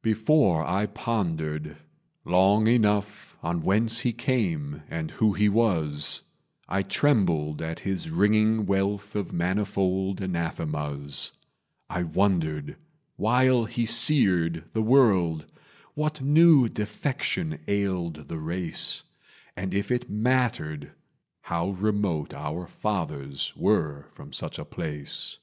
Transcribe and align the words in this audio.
Before 0.00 0.64
I 0.66 0.86
pondered 0.86 1.76
long 2.24 2.66
enough 2.66 3.36
On 3.42 3.60
whence 3.60 4.00
he 4.00 4.10
came 4.14 4.82
and 4.88 5.10
who 5.10 5.34
he 5.34 5.50
was, 5.50 6.22
I 6.66 6.80
trembled 6.82 7.60
at 7.60 7.80
his 7.80 8.08
ringing 8.08 8.64
wealth 8.64 9.14
Of 9.14 9.34
manifold 9.34 10.22
anathemas; 10.22 11.30
I 11.90 12.04
wondered, 12.04 12.78
while 13.16 13.66
he 13.66 13.84
seared 13.84 14.64
the 14.72 14.80
world, 14.80 15.44
What 15.92 16.22
new 16.22 16.66
defection 16.70 17.58
ailed 17.68 18.28
the 18.28 18.38
race, 18.38 19.04
And 19.54 19.74
if 19.74 19.90
it 19.90 20.08
mattered 20.08 20.92
how 21.42 21.72
remote 21.72 22.32
Our 22.32 22.66
fathers 22.66 23.52
were 23.54 24.06
from 24.10 24.32
such 24.32 24.58
a 24.58 24.64
place. 24.64 25.38